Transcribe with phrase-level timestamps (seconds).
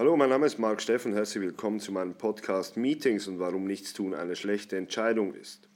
[0.00, 1.12] Hallo, mein Name ist Marc Steffen.
[1.12, 5.68] Herzlich willkommen zu meinem Podcast Meetings und warum nichts tun eine schlechte Entscheidung ist.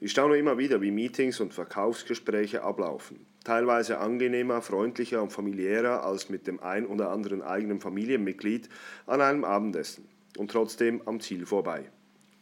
[0.00, 3.24] Ich staune immer wieder, wie Meetings und Verkaufsgespräche ablaufen.
[3.44, 8.68] Teilweise angenehmer, freundlicher und familiärer als mit dem ein oder anderen eigenen Familienmitglied
[9.06, 11.92] an einem Abendessen und trotzdem am Ziel vorbei.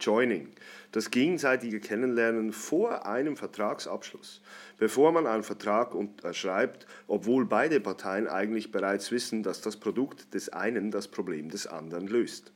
[0.01, 0.49] Joining,
[0.93, 4.43] das gegenseitige Kennenlernen vor einem Vertragsabschluss,
[4.79, 10.51] bevor man einen Vertrag unterschreibt, obwohl beide Parteien eigentlich bereits wissen, dass das Produkt des
[10.51, 12.53] einen das Problem des anderen löst.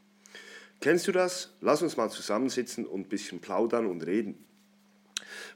[0.81, 1.53] Kennst du das?
[1.61, 4.45] Lass uns mal zusammensitzen und ein bisschen plaudern und reden.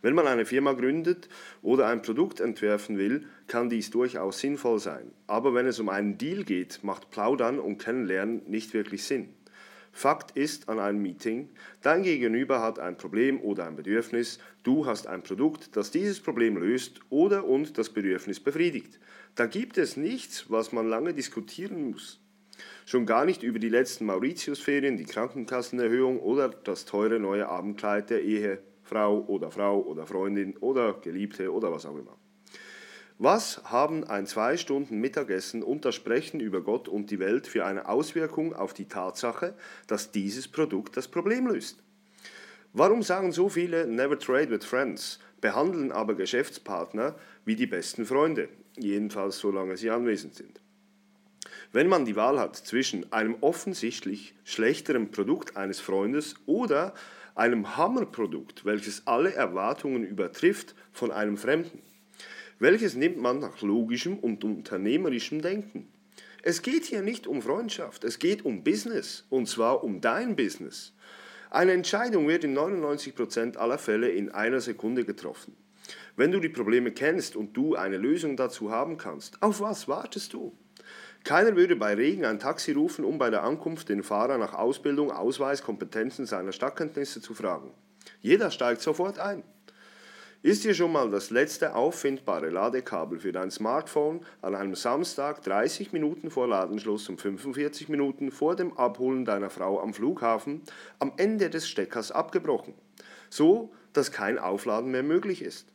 [0.03, 1.29] Wenn man eine Firma gründet
[1.63, 5.13] oder ein Produkt entwerfen will, kann dies durchaus sinnvoll sein.
[5.27, 9.36] Aber wenn es um einen Deal geht, macht Plaudern und Kennenlernen nicht wirklich Sinn.
[9.97, 11.49] Fakt ist an einem Meeting,
[11.81, 16.59] dein Gegenüber hat ein Problem oder ein Bedürfnis, du hast ein Produkt, das dieses Problem
[16.59, 19.01] löst oder und das Bedürfnis befriedigt.
[19.37, 22.21] Da gibt es nichts, was man lange diskutieren muss.
[22.85, 28.23] Schon gar nicht über die letzten Mauritiusferien, die Krankenkassenerhöhung oder das teure neue Abendkleid der
[28.23, 32.19] Ehefrau oder Frau oder Freundin oder Geliebte oder was auch immer.
[33.19, 37.65] Was haben ein zwei Stunden Mittagessen und das Sprechen über Gott und die Welt für
[37.65, 39.55] eine Auswirkung auf die Tatsache,
[39.87, 41.83] dass dieses Produkt das Problem löst?
[42.75, 47.15] Warum sagen so viele Never Trade with Friends, behandeln aber Geschäftspartner
[47.47, 50.61] wie die besten Freunde, jedenfalls solange sie anwesend sind?
[51.73, 56.93] Wenn man die Wahl hat zwischen einem offensichtlich schlechteren Produkt eines Freundes oder
[57.35, 61.81] einem Hammerprodukt, welches alle Erwartungen übertrifft, von einem Fremden,
[62.59, 65.89] welches nimmt man nach logischem und unternehmerischem Denken.
[66.43, 70.93] Es geht hier nicht um Freundschaft, es geht um Business, und zwar um dein Business.
[71.51, 75.57] Eine Entscheidung wird in 99% aller Fälle in einer Sekunde getroffen.
[76.17, 80.33] Wenn du die Probleme kennst und du eine Lösung dazu haben kannst, auf was wartest
[80.33, 80.57] du?
[81.25, 85.11] Keiner würde bei Regen ein Taxi rufen, um bei der Ankunft den Fahrer nach Ausbildung,
[85.11, 87.73] Ausweis, Kompetenzen seiner Stadtkenntnisse zu fragen.
[88.21, 89.43] Jeder steigt sofort ein.
[90.47, 95.93] Ist dir schon mal das letzte auffindbare Ladekabel für dein Smartphone an einem Samstag 30
[95.93, 100.63] Minuten vor Ladenschluss und 45 Minuten vor dem Abholen deiner Frau am Flughafen
[101.01, 102.75] am Ende des Steckers abgebrochen?
[103.29, 105.67] So, dass kein Aufladen mehr möglich ist.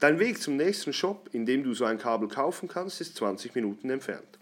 [0.00, 3.54] Dein Weg zum nächsten Shop, in dem du so ein Kabel kaufen kannst, ist 20
[3.54, 4.38] Minuten entfernt.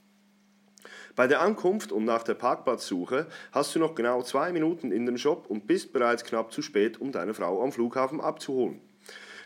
[1.16, 5.18] Bei der Ankunft und nach der Parkplatzsuche hast du noch genau zwei Minuten in dem
[5.18, 8.80] Shop und bist bereits knapp zu spät, um deine Frau am Flughafen abzuholen.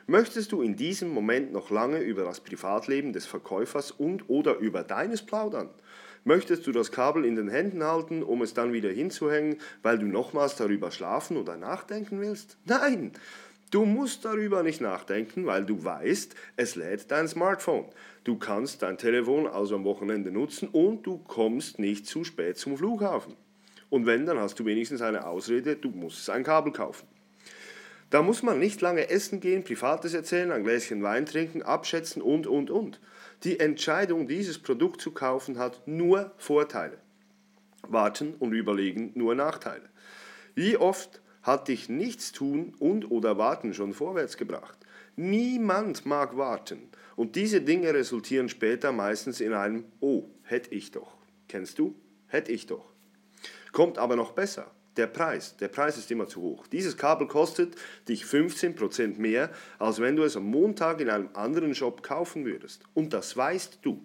[0.08, 4.84] Möchtest du in diesem Moment noch lange über das Privatleben des Verkäufers und oder über
[4.84, 5.68] deines plaudern?
[6.22, 10.06] Möchtest du das Kabel in den Händen halten, um es dann wieder hinzuhängen, weil du
[10.06, 12.56] nochmals darüber schlafen oder nachdenken willst?
[12.66, 13.10] Nein!
[13.72, 17.86] Du musst darüber nicht nachdenken, weil du weißt, es lädt dein Smartphone.
[18.22, 22.76] Du kannst dein Telefon also am Wochenende nutzen und du kommst nicht zu spät zum
[22.76, 23.34] Flughafen.
[23.90, 27.08] Und wenn, dann hast du wenigstens eine Ausrede, du musst ein Kabel kaufen.
[28.10, 32.46] Da muss man nicht lange essen gehen, Privates erzählen, ein Gläschen Wein trinken, abschätzen und,
[32.46, 33.00] und, und.
[33.42, 36.98] Die Entscheidung, dieses Produkt zu kaufen, hat nur Vorteile.
[37.82, 39.88] Warten und überlegen nur Nachteile.
[40.54, 44.78] Wie oft hat dich nichts tun und oder warten schon vorwärts gebracht?
[45.16, 46.88] Niemand mag warten.
[47.16, 51.16] Und diese Dinge resultieren später meistens in einem Oh, hätte ich doch.
[51.48, 51.94] Kennst du?
[52.28, 52.92] Hätte ich doch.
[53.72, 55.56] Kommt aber noch besser der Preis.
[55.58, 56.66] Der Preis ist immer zu hoch.
[56.66, 57.74] Dieses Kabel kostet
[58.08, 62.82] dich 15% mehr, als wenn du es am Montag in einem anderen Shop kaufen würdest.
[62.94, 64.02] Und das weißt du.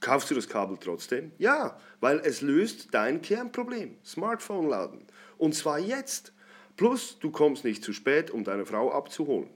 [0.00, 1.32] Kaufst du das Kabel trotzdem?
[1.38, 3.96] Ja, weil es löst dein Kernproblem.
[4.04, 5.04] Smartphone laden.
[5.38, 6.32] Und zwar jetzt.
[6.76, 9.50] Plus, du kommst nicht zu spät, um deine Frau abzuholen.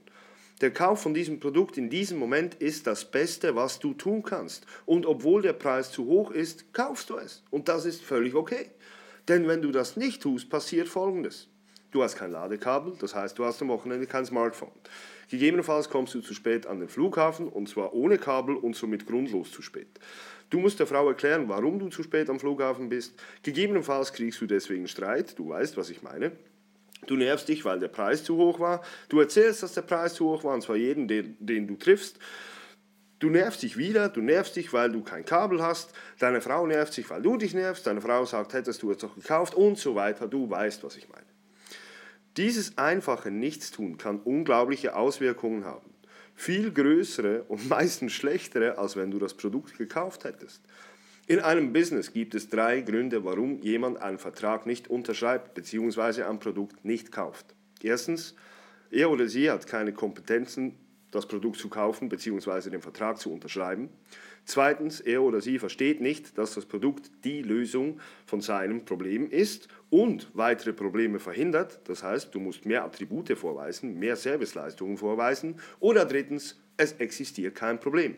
[0.59, 4.65] Der Kauf von diesem Produkt in diesem Moment ist das Beste, was du tun kannst.
[4.85, 7.43] Und obwohl der Preis zu hoch ist, kaufst du es.
[7.49, 8.69] Und das ist völlig okay.
[9.27, 11.47] Denn wenn du das nicht tust, passiert Folgendes.
[11.91, 14.71] Du hast kein Ladekabel, das heißt, du hast am Wochenende kein Smartphone.
[15.29, 19.51] Gegebenenfalls kommst du zu spät an den Flughafen und zwar ohne Kabel und somit grundlos
[19.51, 19.87] zu spät.
[20.49, 23.13] Du musst der Frau erklären, warum du zu spät am Flughafen bist.
[23.43, 26.31] Gegebenenfalls kriegst du deswegen Streit, du weißt, was ich meine.
[27.07, 28.81] Du nervst dich, weil der Preis zu hoch war.
[29.09, 32.17] Du erzählst, dass der Preis zu hoch war, und zwar jeden, den, den du triffst.
[33.23, 36.91] Du nervst dich wieder, du nervst dich, weil du kein Kabel hast, deine Frau nervt
[36.91, 39.95] sich, weil du dich nervst, deine Frau sagt, hättest du es doch gekauft und so
[39.95, 41.23] weiter, du weißt, was ich meine.
[42.35, 45.89] Dieses einfache Nichtstun kann unglaubliche Auswirkungen haben.
[46.35, 50.61] Viel größere und meistens schlechtere, als wenn du das Produkt gekauft hättest.
[51.25, 56.23] In einem Business gibt es drei Gründe, warum jemand einen Vertrag nicht unterschreibt bzw.
[56.23, 57.45] ein Produkt nicht kauft.
[57.81, 58.35] Erstens,
[58.91, 60.77] er oder sie hat keine Kompetenzen
[61.13, 62.71] das Produkt zu kaufen bzw.
[62.71, 63.89] den Vertrag zu unterschreiben.
[64.45, 69.67] Zweitens, er oder sie versteht nicht, dass das Produkt die Lösung von seinem Problem ist
[69.89, 71.79] und weitere Probleme verhindert.
[71.85, 75.59] Das heißt, du musst mehr Attribute vorweisen, mehr Serviceleistungen vorweisen.
[75.79, 78.15] Oder drittens, es existiert kein Problem.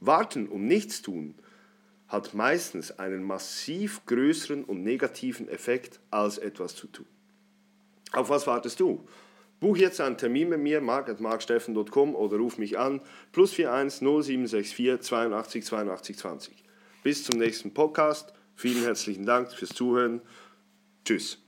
[0.00, 1.34] Warten und nichts tun
[2.08, 7.06] hat meistens einen massiv größeren und negativen Effekt, als etwas zu tun.
[8.12, 9.06] Auf was wartest du?
[9.60, 13.00] Buch jetzt einen Termin mit mir, mark.marksteffen.com oder ruf mich an,
[13.32, 16.64] plus 41 0764 82 82 20.
[17.02, 18.32] Bis zum nächsten Podcast.
[18.56, 20.22] Vielen herzlichen Dank fürs Zuhören.
[21.04, 21.38] Tschüss.